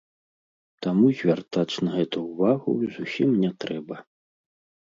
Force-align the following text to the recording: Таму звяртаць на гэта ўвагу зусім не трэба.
Таму 0.85 1.09
звяртаць 1.19 1.75
на 1.87 1.91
гэта 1.97 2.17
ўвагу 2.31 2.71
зусім 2.97 3.29
не 3.43 3.53
трэба. 3.65 3.95